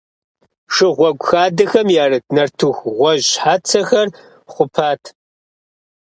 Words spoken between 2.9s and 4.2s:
гъуэжь щхьэцэхэр